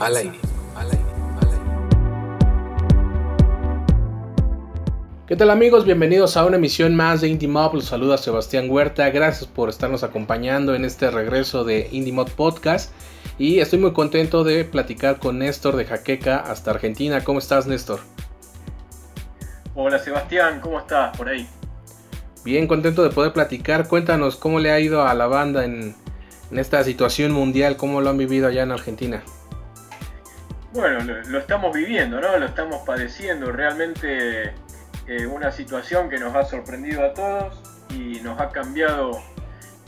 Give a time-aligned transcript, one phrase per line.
[0.00, 0.38] Al aire.
[5.26, 5.84] ¿Qué tal amigos?
[5.84, 7.74] Bienvenidos a una emisión más de Indie Mob.
[7.74, 9.10] Los saluda Sebastián Huerta.
[9.10, 12.92] Gracias por estarnos acompañando en este regreso de Indie Mob Podcast.
[13.38, 17.22] Y estoy muy contento de platicar con Néstor de Jaqueca hasta Argentina.
[17.24, 18.00] ¿Cómo estás, Néstor?
[19.74, 21.46] Hola Sebastián, ¿cómo estás por ahí?
[22.44, 23.86] Bien, contento de poder platicar.
[23.86, 25.94] Cuéntanos cómo le ha ido a la banda en,
[26.50, 29.22] en esta situación mundial, cómo lo han vivido allá en Argentina.
[30.72, 32.36] Bueno, lo, lo estamos viviendo, ¿no?
[32.38, 33.50] Lo estamos padeciendo.
[33.52, 34.52] Realmente
[35.06, 39.12] eh, una situación que nos ha sorprendido a todos y nos ha cambiado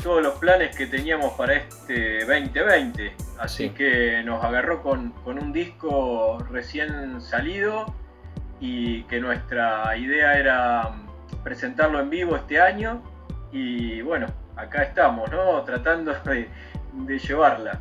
[0.03, 3.15] todos los planes que teníamos para este 2020.
[3.39, 3.71] Así Sí.
[3.71, 7.87] que nos agarró con, con un disco recién salido
[8.59, 10.91] y que nuestra idea era
[11.45, 13.03] presentarlo en vivo este año.
[13.53, 15.63] Y bueno, acá estamos, ¿no?
[15.65, 16.49] Tratando de,
[16.95, 17.81] de llevarla.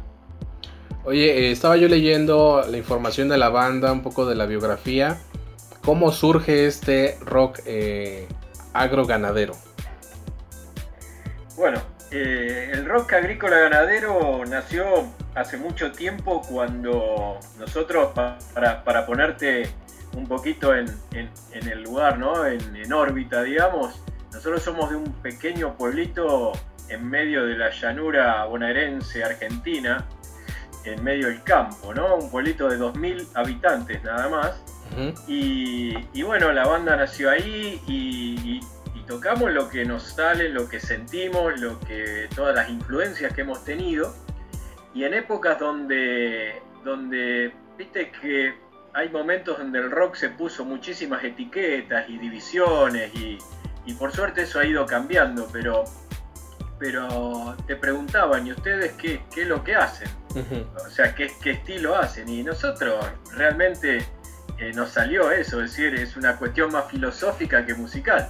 [1.06, 5.18] Oye, eh, estaba yo leyendo la información de la banda, un poco de la biografía.
[5.84, 8.28] ¿Cómo surge este rock eh,
[8.74, 9.54] agroganadero?
[11.56, 19.70] Bueno, eh, el rock agrícola ganadero nació hace mucho tiempo cuando nosotros, pa- para, ponerte
[20.16, 20.88] un poquito en
[21.54, 22.46] el lugar, ¿no?
[22.46, 24.02] En, en órbita, digamos,
[24.34, 26.52] nosotros somos de un pequeño pueblito
[26.90, 30.06] en medio de la llanura bonaerense argentina,
[30.86, 32.16] en medio del campo, ¿no?
[32.16, 34.64] Un pueblito de 2.000 habitantes nada más.
[35.28, 38.60] Y, y bueno, la banda nació ahí y, y-
[38.96, 43.42] y tocamos lo que nos sale, lo que sentimos, lo que todas las influencias que
[43.42, 44.14] hemos tenido.
[44.94, 48.54] Y en épocas donde, donde viste que
[48.94, 53.38] hay momentos donde el rock se puso muchísimas etiquetas y divisiones y,
[53.86, 55.84] y por suerte eso ha ido cambiando, pero,
[56.80, 60.10] pero te preguntaban, ¿y ustedes qué, qué es lo que hacen?
[60.36, 62.30] O sea, qué, qué estilo hacen.
[62.30, 64.06] Y nosotros realmente
[64.58, 68.30] eh, nos salió eso, es decir, es una cuestión más filosófica que musical.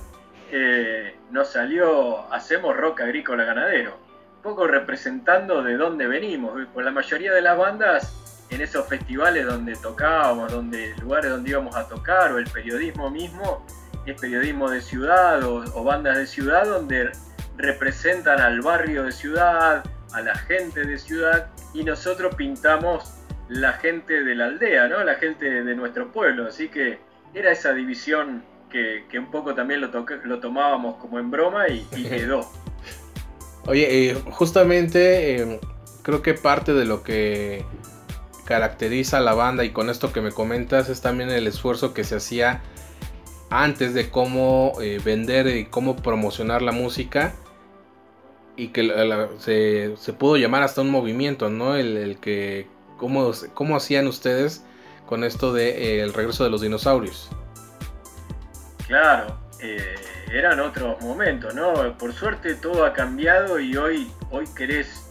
[0.52, 3.98] Eh, nos salió, hacemos rock agrícola ganadero,
[4.38, 6.54] un poco representando de dónde venimos.
[6.74, 11.76] Por la mayoría de las bandas, en esos festivales donde tocábamos, donde lugares donde íbamos
[11.76, 13.66] a tocar, o el periodismo mismo,
[14.06, 17.12] es periodismo de ciudad o, o bandas de ciudad donde
[17.58, 19.84] representan al barrio de ciudad,
[20.14, 23.14] a la gente de ciudad, y nosotros pintamos
[23.48, 25.04] la gente de la aldea, ¿no?
[25.04, 26.48] La gente de nuestro pueblo.
[26.48, 27.00] Así que
[27.34, 31.68] era esa división que, que un poco también lo, toque- lo tomábamos como en broma
[31.68, 32.50] y, y quedó.
[33.66, 35.60] Oye, eh, justamente eh,
[36.04, 37.66] creo que parte de lo que
[38.46, 42.04] caracteriza a la banda y con esto que me comentas es también el esfuerzo que
[42.04, 42.62] se hacía
[43.52, 47.34] antes de cómo eh, vender y cómo promocionar la música
[48.60, 51.76] y que se, pudo llamar hasta un movimiento, ¿no?
[51.76, 54.66] El, que cómo, cómo hacían ustedes
[55.06, 57.30] con esto de eh, regreso de los dinosaurios.
[58.86, 59.96] Claro, eh,
[60.34, 61.98] eran otros momentos, ¿no?
[61.98, 65.10] Por suerte todo ha cambiado y hoy, hoy querés,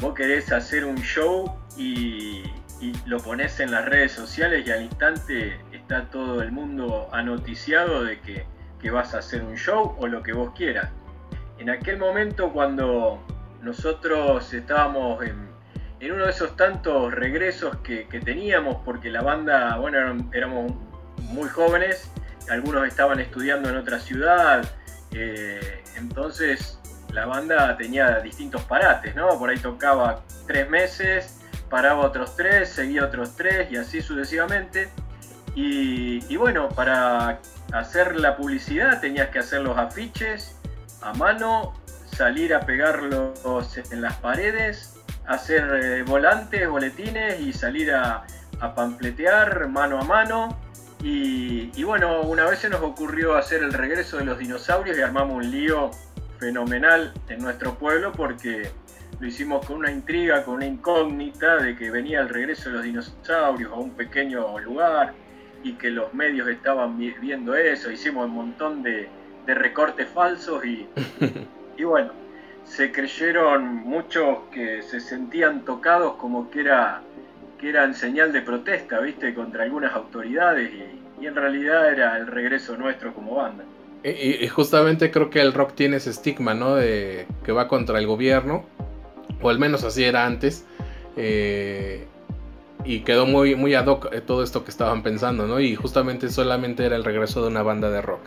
[0.00, 2.42] vos querés hacer un show y,
[2.80, 8.02] y lo pones en las redes sociales y al instante está todo el mundo anoticiado
[8.02, 8.46] de que,
[8.80, 10.90] que vas a hacer un show o lo que vos quieras.
[11.58, 13.20] En aquel momento cuando
[13.62, 15.48] nosotros estábamos en,
[16.12, 19.98] uno de esos tantos regresos que, teníamos, porque la banda, bueno,
[20.32, 20.72] éramos
[21.18, 22.10] muy jóvenes,
[22.48, 24.64] algunos estaban estudiando en otra ciudad,
[25.12, 26.78] eh, entonces
[27.12, 29.36] la banda tenía distintos parates, ¿no?
[29.38, 34.88] Por ahí tocaba tres meses, paraba otros tres, seguía otros tres y así sucesivamente.
[35.56, 37.40] Y, y bueno, para
[37.72, 40.57] hacer la publicidad tenías que hacer los afiches
[41.02, 41.74] a mano,
[42.06, 44.94] salir a pegarlos en las paredes,
[45.26, 48.24] hacer eh, volantes, boletines y salir a,
[48.60, 50.58] a panfletear mano a mano.
[51.02, 55.02] Y, y bueno, una vez se nos ocurrió hacer el regreso de los dinosaurios y
[55.02, 55.90] armamos un lío
[56.40, 58.70] fenomenal en nuestro pueblo porque
[59.20, 62.84] lo hicimos con una intriga, con una incógnita de que venía el regreso de los
[62.84, 65.14] dinosaurios a un pequeño lugar
[65.62, 67.90] y que los medios estaban vi- viendo eso.
[67.90, 69.08] Hicimos un montón de,
[69.48, 70.86] de recortes falsos y,
[71.78, 72.12] y bueno,
[72.64, 77.00] se creyeron muchos que se sentían tocados como que era
[77.58, 82.76] que eran señal de protesta, viste, contra algunas autoridades y, en realidad era el regreso
[82.76, 83.64] nuestro como banda.
[84.04, 86.76] Y, justamente creo que el rock tiene ese estigma, ¿no?
[86.76, 88.64] De que va contra el gobierno,
[89.42, 90.64] o al menos así era antes.
[91.16, 92.06] Eh,
[92.84, 95.58] y quedó muy, muy ad hoc eh, todo esto que estaban pensando, ¿no?
[95.58, 98.20] Y justamente solamente era el regreso de una banda de rock.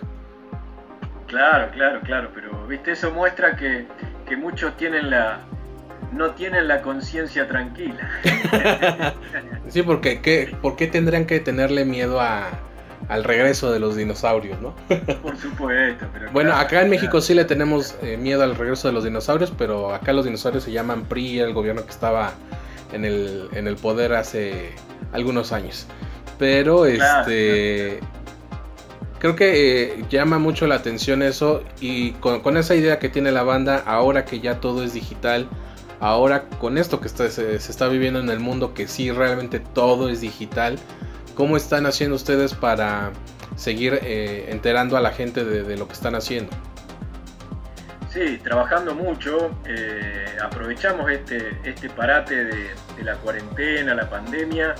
[1.31, 3.87] Claro, claro, claro, pero viste, eso muestra que,
[4.27, 5.39] que muchos tienen la,
[6.11, 8.09] no tienen la conciencia tranquila.
[9.69, 12.49] sí, porque ¿qué, ¿por qué tendrían que tenerle miedo a,
[13.07, 14.75] al regreso de los dinosaurios, no?
[15.21, 16.05] Por supuesto.
[16.11, 19.53] Pero bueno, acá en México sí le tenemos eh, miedo al regreso de los dinosaurios,
[19.57, 22.33] pero acá los dinosaurios se llaman PRI, el gobierno que estaba
[22.91, 24.71] en el, en el poder hace
[25.13, 25.87] algunos años.
[26.37, 28.01] Pero este...
[29.21, 33.43] Creo que eh, llama mucho la atención eso y con, esa idea que tiene la
[33.43, 35.47] banda, ahora que ya todo es digital,
[35.99, 40.21] ahora con esto que se, está viviendo en el mundo, que sí realmente todo es
[40.21, 40.79] digital,
[41.35, 43.11] ¿cómo están haciendo ustedes para
[43.55, 46.51] seguir eh, enterando a la gente de, lo que están haciendo?
[48.09, 52.71] Sí, trabajando mucho, eh, aprovechamos este, este parate de,
[53.03, 54.73] la cuarentena, la pandemia,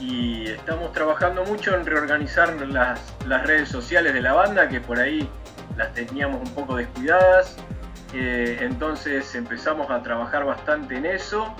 [0.00, 3.14] y estamos trabajando mucho en reorganizar las,
[3.46, 5.28] redes sociales de la banda, que por ahí
[5.76, 7.56] las teníamos un poco descuidadas.
[8.14, 11.54] Eh, entonces empezamos a trabajar bastante en eso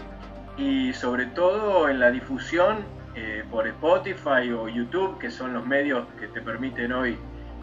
[0.57, 2.79] y sobre todo en la difusión
[3.15, 7.19] eh, por Spotify o YouTube, que son los medios que te permiten hoy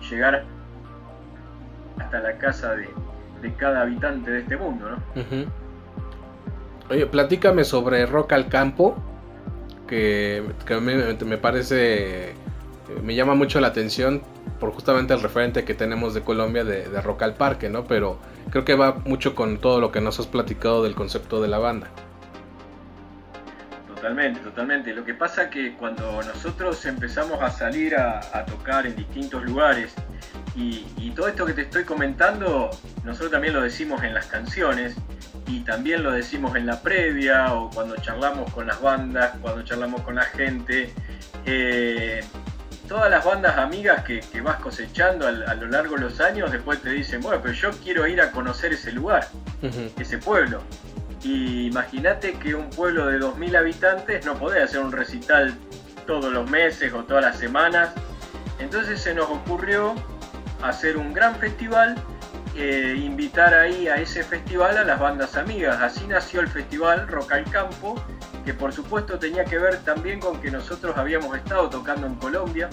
[0.10, 0.46] llegar
[2.00, 2.88] hasta la casa de,
[3.58, 4.86] cada habitante de este mundo.
[6.90, 8.98] Oye, platícame sobre Rock al Campo,
[9.88, 10.44] que,
[10.82, 12.34] me, me parece,
[13.04, 14.22] me llama mucho la atención
[14.60, 17.86] por justamente el referente que tenemos de Colombia de, de, Rock al Parque, ¿no?
[17.86, 18.20] Pero
[18.50, 21.58] creo que va mucho con todo lo que nos has platicado del concepto de la
[21.58, 21.90] banda.
[24.08, 24.94] Totalmente, totalmente.
[24.94, 29.94] Lo que pasa que cuando nosotros empezamos a salir a, tocar en distintos lugares
[30.56, 32.70] y, todo esto que te estoy comentando,
[33.04, 34.96] nosotros también lo decimos en las canciones
[35.46, 40.00] y también lo decimos en la previa o cuando charlamos con las bandas, cuando charlamos
[40.02, 40.94] con la gente.
[41.46, 42.24] Eh,
[42.88, 46.92] todas las bandas amigas que, vas cosechando a, lo largo de los años, después te
[46.92, 49.28] dicen, bueno, pero yo quiero ir a conocer ese lugar,
[50.00, 50.62] ese pueblo.
[51.24, 55.58] Y imagínate que un pueblo de 2.000 habitantes no podés hacer un recital
[56.06, 57.90] todos los meses o todas las semanas.
[58.60, 59.96] Entonces se nos ocurrió
[60.62, 61.96] hacer un gran festival,
[62.56, 65.80] e invitar ahí a ese festival a las bandas amigas.
[65.80, 68.02] Así nació el festival Rock al Campo,
[68.44, 72.70] que por supuesto tenía que ver también con que nosotros habíamos estado tocando en Colombia,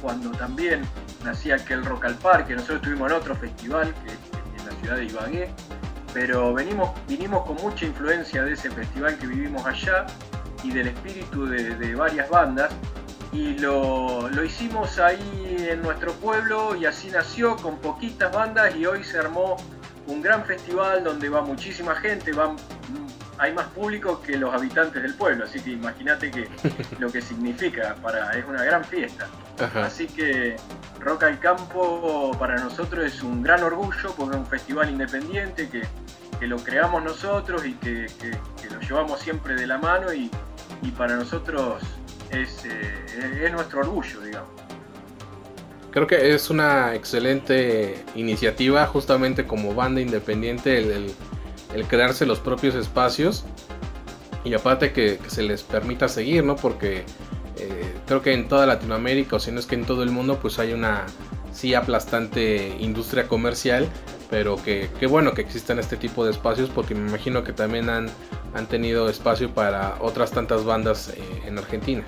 [0.00, 0.82] cuando también
[1.24, 5.04] nacía aquel Rock al Parque, nosotros estuvimos en otro festival, que en la ciudad de
[5.06, 5.50] Ibagué,
[6.14, 10.06] pero venimos, vinimos con mucha influencia de ese festival que vivimos allá
[10.62, 12.72] y del espíritu de, varias bandas,
[13.32, 18.86] y lo, lo, hicimos ahí en nuestro pueblo y así nació con poquitas bandas y
[18.86, 19.56] hoy se armó
[20.06, 22.56] un gran festival donde va muchísima gente, van
[23.38, 26.48] hay más público que los habitantes del pueblo, así que imagínate que
[26.98, 29.26] lo que significa para es una gran fiesta.
[29.74, 30.56] Así que
[31.00, 35.82] Rock al Campo para nosotros es un gran orgullo porque es un festival independiente que,
[36.42, 38.06] lo creamos nosotros y que,
[38.70, 40.30] lo llevamos siempre de la mano y,
[40.98, 41.82] para nosotros
[42.30, 44.50] es, eh, es, nuestro orgullo, digamos.
[45.90, 51.14] Creo que es una excelente iniciativa justamente como banda independiente el
[51.74, 53.44] el crearse los propios espacios
[54.44, 56.56] y aparte que, se les permita seguir, ¿no?
[56.56, 57.04] Porque
[57.58, 60.38] eh, creo que en toda Latinoamérica, o si no es que en todo el mundo,
[60.40, 61.06] pues hay una
[61.52, 63.88] sí aplastante industria comercial,
[64.34, 68.08] pero que, bueno que existan este tipo de espacios porque me imagino que también han,
[68.52, 72.02] han tenido espacio para otras tantas bandas eh, en Argentina.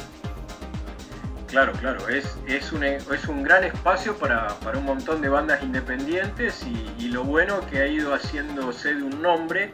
[1.47, 6.67] Claro, claro, es, es, un, es un gran espacio para, un montón de bandas independientes
[6.99, 9.71] y, lo bueno que ha ido haciéndose de un nombre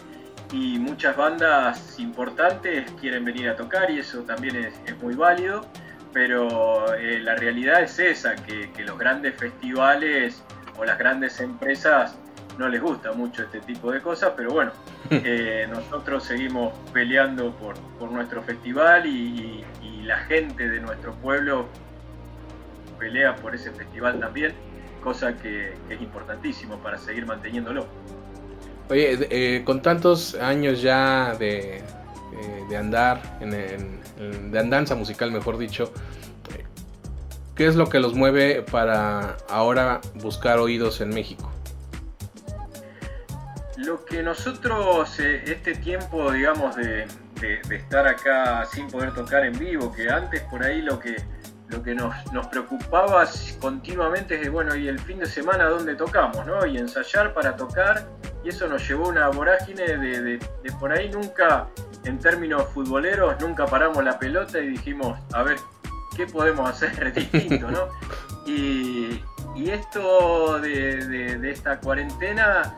[0.53, 5.67] y muchas bandas importantes quieren venir a tocar y eso también es, muy válido,
[6.13, 10.43] pero eh, la realidad es esa, que, los grandes festivales
[10.77, 12.15] o las grandes empresas
[12.59, 14.73] no les gusta mucho este tipo de cosas, pero bueno,
[15.11, 19.65] eh, nosotros seguimos peleando por, por nuestro festival y,
[20.03, 21.67] la gente de nuestro pueblo
[22.99, 24.53] pelea por ese festival también,
[25.01, 27.87] cosa que, es importantísimo para seguir manteniéndolo.
[28.91, 31.83] Oye, eh, con tantos años ya de, eh,
[32.69, 35.93] de andar, en, de andanza musical, mejor dicho,
[37.55, 41.49] ¿qué es lo que los mueve para ahora buscar oídos en México?
[43.85, 47.07] Lo que nosotros, eh, este tiempo, digamos, de,
[47.71, 51.17] estar acá sin poder tocar en vivo, que antes por ahí lo que,
[51.69, 52.15] lo que nos,
[52.51, 53.27] preocupaba
[53.61, 56.65] continuamente es de, bueno, y el fin de semana dónde tocamos, ¿no?
[56.65, 58.07] Y ensayar para tocar,
[58.45, 60.39] y eso nos llevó a una vorágine de,
[60.79, 61.67] por ahí nunca,
[62.05, 65.57] en términos futboleros, nunca paramos la pelota y dijimos, a ver,
[66.17, 67.89] ¿qué podemos hacer distinto, ¿no?
[69.55, 72.77] Y, esto de, esta cuarentena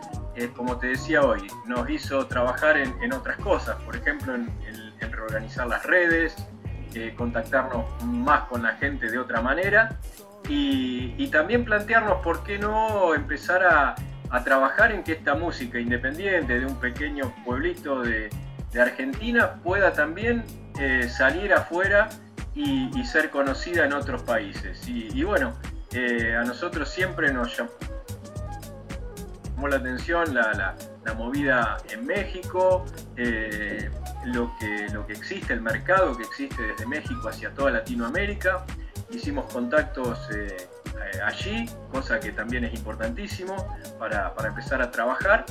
[0.54, 4.50] como te decía hoy, nos hizo trabajar en, otras cosas, por ejemplo, en,
[5.00, 6.34] reorganizar las redes,
[6.94, 9.98] eh, contactarnos más con la gente de otra manera
[10.48, 13.94] y, también plantearnos por qué no empezar a,
[14.44, 18.30] trabajar en que esta música independiente de un pequeño pueblito de,
[18.80, 20.44] Argentina pueda también
[20.80, 22.08] eh, salir afuera
[22.56, 24.82] y, ser conocida en otros países.
[24.88, 25.54] Y, bueno,
[25.92, 27.62] eh, a nosotros siempre nos
[29.68, 30.74] la atención la,
[31.16, 32.84] movida en México,
[33.16, 33.90] eh,
[34.26, 38.64] lo, que, lo que existe, el mercado que existe desde México hacia toda Latinoamérica.
[39.10, 40.56] Hicimos contactos eh,
[41.24, 43.56] allí, cosa que también es importantísimo
[43.98, 45.44] para, empezar a trabajar.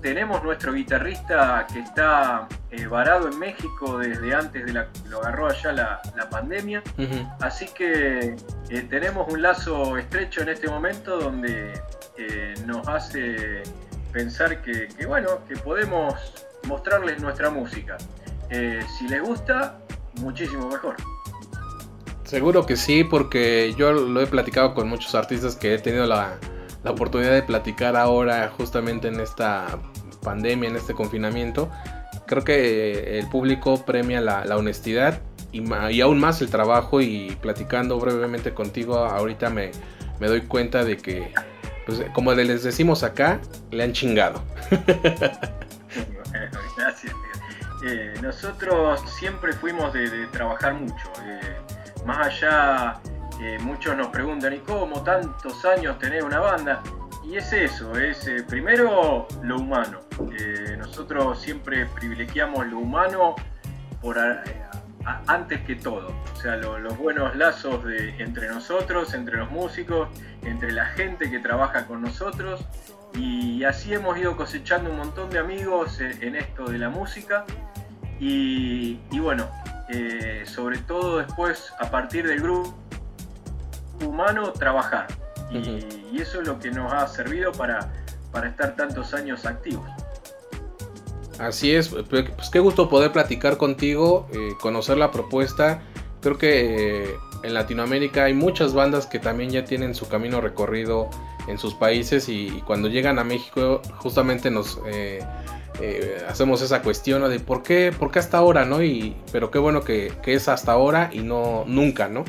[0.00, 2.48] Tenemos nuestro guitarrista que está
[2.88, 6.82] varado en México desde antes de la lo agarró allá la, pandemia.
[7.40, 8.36] Así que
[8.88, 11.72] tenemos un lazo estrecho en este momento donde
[12.64, 13.62] nos hace
[14.12, 16.14] pensar que, bueno, que podemos
[16.66, 17.96] mostrarles nuestra música.
[18.50, 19.78] Eh, si les gusta,
[20.20, 20.96] muchísimo mejor.
[22.28, 26.38] Seguro que sí, porque yo lo he platicado con muchos artistas que he tenido la,
[26.84, 29.78] oportunidad de platicar ahora justamente en esta
[30.22, 31.70] pandemia, en este confinamiento.
[32.26, 37.98] Creo que el público premia la, honestidad y, y, aún más el trabajo y platicando
[37.98, 39.70] brevemente contigo ahorita me,
[40.20, 41.32] me doy cuenta de que
[41.86, 44.42] pues como les decimos acá, le han chingado.
[46.76, 47.14] Gracias.
[47.86, 51.10] Eh, nosotros siempre fuimos de, trabajar mucho.
[51.24, 51.56] Eh,
[52.04, 53.00] más allá,
[53.40, 56.82] eh, muchos nos preguntan, ¿y cómo tantos años tener una banda?
[57.24, 60.00] Y es eso, es primero lo humano.
[60.78, 63.34] nosotros siempre privilegiamos lo humano
[64.00, 64.18] por
[65.26, 66.12] antes que todo.
[66.32, 70.08] O sea, los buenos lazos de, entre nosotros, entre los músicos,
[70.42, 72.64] entre la gente que trabaja con nosotros.
[73.14, 77.44] Y así hemos ido cosechando un montón de amigos en, esto de la música.
[78.20, 79.48] Y, bueno,
[79.88, 82.74] eh, sobre todo después, a partir del grupo
[84.04, 85.06] humano, trabajar.
[85.50, 87.92] y, eso es lo que nos ha servido para,
[88.32, 89.88] para estar tantos años activos.
[91.38, 95.82] Así es, pues qué gusto poder platicar contigo, eh, conocer la propuesta.
[96.20, 101.08] Creo que eh, en Latinoamérica hay muchas bandas que también ya tienen su camino recorrido
[101.46, 105.20] en sus países y, cuando llegan a México justamente nos eh,
[106.28, 108.82] hacemos esa cuestión de por qué, por qué hasta ahora, ¿no?
[108.82, 112.24] Y, pero qué bueno que, es hasta ahora y no nunca, ¿no?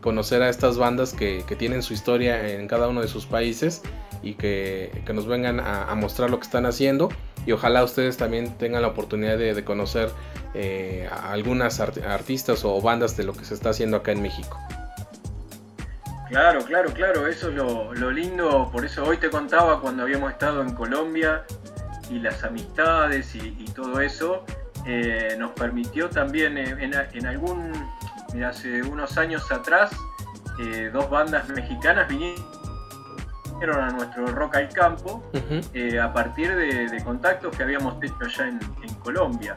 [0.00, 3.82] Conocer a estas bandas que, tienen su historia en cada uno de sus países
[4.22, 7.10] y que, nos vengan a mostrar lo que están haciendo
[7.46, 10.10] y ojalá ustedes también tengan la oportunidad de, conocer
[10.54, 14.58] eh, a algunas artistas o bandas de lo que se está haciendo acá en México.
[16.28, 20.62] Claro, claro, claro, eso es lo, lindo, por eso hoy te contaba cuando habíamos estado
[20.62, 21.44] en Colombia
[22.12, 24.44] y las amistades y, todo eso,
[24.86, 27.72] eh, nos permitió también eh, en, algún,
[28.34, 29.90] mira, hace unos años atrás,
[30.92, 32.42] dos bandas mexicanas vinieron
[33.70, 35.22] a nuestro rock al campo
[35.72, 39.56] eh, a partir de, contactos que habíamos hecho allá en, Colombia.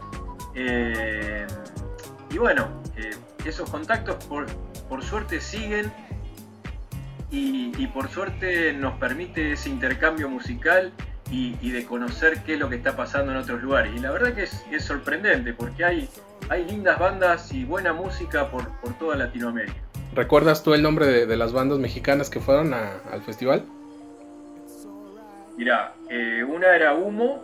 [0.53, 1.45] Eh,
[2.29, 4.47] y bueno, eh, esos contactos por,
[4.89, 5.91] por suerte siguen
[7.31, 10.93] y, por suerte nos permite ese intercambio musical
[11.31, 13.93] y, de conocer qué es lo que está pasando en otros lugares.
[13.95, 16.09] Y la verdad que es, sorprendente porque hay,
[16.49, 18.65] hay lindas bandas y buena música por,
[18.99, 19.77] toda Latinoamérica.
[20.13, 23.63] ¿Recuerdas tú el nombre de, las bandas mexicanas que fueron al festival?
[25.57, 27.43] Mira, eh, una era Humo,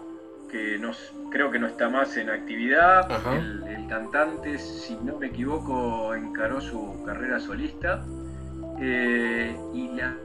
[0.49, 3.09] que nos, creo que no está más en actividad.
[3.33, 8.05] El, cantante, si no me equivoco, encaró su carrera solista.
[8.79, 10.15] Eh, y la,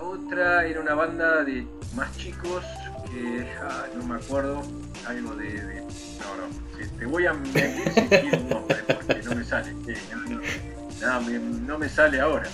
[0.00, 2.64] otra era una banda de más chicos
[3.10, 4.62] que ah, no me acuerdo,
[5.06, 5.82] algo de.
[6.20, 9.74] no, no, te voy a mentir si un nombre porque no me sale.
[11.66, 12.48] no, me sale ahora.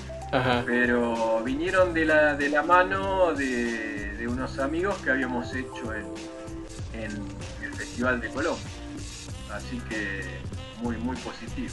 [0.67, 6.05] Pero vinieron de la, de la mano de de unos amigos que habíamos hecho en,
[7.63, 8.65] el Festival de Colombia.
[9.53, 10.23] Así que
[10.83, 11.73] muy, muy positivo.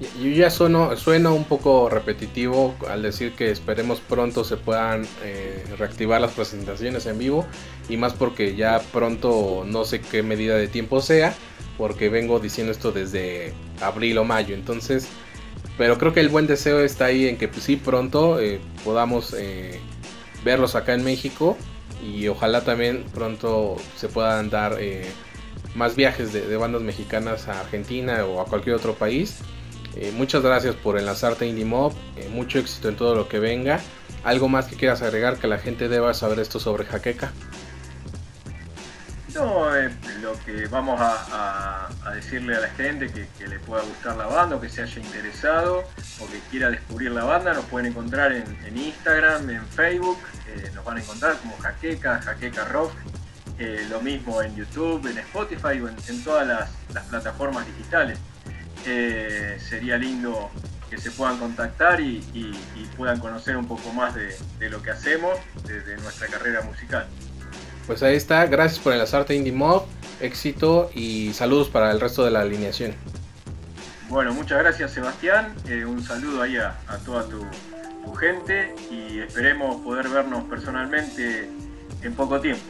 [0.00, 5.62] Yo ya sueno, suena un poco repetitivo al decir que esperemos pronto se puedan eh,
[5.76, 7.44] reactivar las presentaciones en vivo
[7.86, 11.34] y más porque ya pronto no sé qué medida de tiempo sea
[11.76, 13.52] porque vengo diciendo esto desde
[13.82, 14.54] abril o mayo.
[14.54, 15.06] Entonces
[15.76, 19.34] pero creo que el buen deseo está ahí en que pues, sí pronto eh, podamos
[19.34, 19.80] eh,
[20.44, 21.58] verlos acá en México
[22.02, 24.78] y ojalá también pronto se puedan dar
[25.74, 29.42] más viajes de, de bandas mexicanas a Argentina o a cualquier otro país
[29.96, 31.92] eh, muchas gracias por enlazarte a IndieMob.
[32.16, 33.80] Eh, mucho éxito en todo lo que venga.
[34.24, 37.32] ¿Algo más que quieras agregar que la gente deba saber esto sobre Jaqueca?
[39.34, 44.26] No, eh, lo que vamos a, decirle a la gente que, le pueda gustar la
[44.26, 45.84] banda o que se haya interesado
[46.18, 50.18] o que quiera descubrir la banda, nos pueden encontrar en, Instagram, en Facebook,
[50.74, 52.92] nos van a encontrar como Jaqueca, Jaqueca Rock,
[53.88, 58.18] lo mismo en YouTube, en Spotify o en, todas las plataformas digitales.
[58.86, 60.50] Eh, sería lindo
[60.90, 62.20] que se puedan contactar y,
[62.96, 67.06] puedan conocer un poco más de, lo que hacemos desde nuestra carrera musical.
[67.86, 69.84] Pues ahí está, gracias por enlazarte Indie Mob,
[70.20, 72.94] éxito y saludos para el resto de la alineación.
[74.08, 77.46] Bueno, muchas gracias Sebastián, eh, un saludo ahí a, toda tu,
[78.04, 81.48] tu gente y esperemos poder vernos personalmente
[82.02, 82.62] en poco tiempo.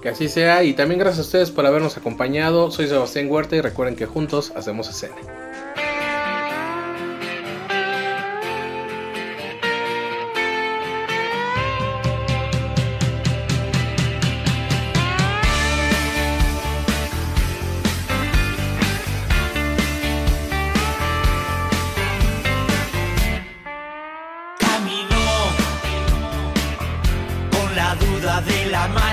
[0.00, 2.70] Que así sea y también gracias a ustedes por habernos acompañado.
[2.70, 5.16] Soy Sebastián Huerta y recuerden que juntos hacemos escena.
[27.50, 29.05] con la duda de la mano.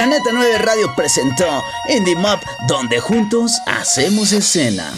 [0.00, 4.92] Planeta 9 Radio presentó Indie Map, donde juntos hacemos escena.